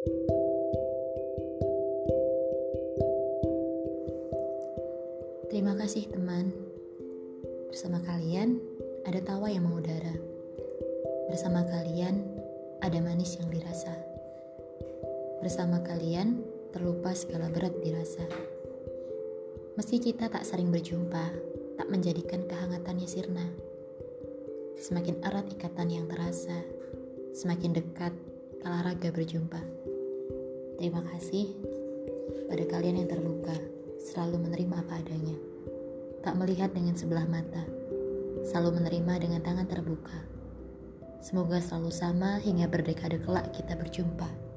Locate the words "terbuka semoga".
39.68-41.60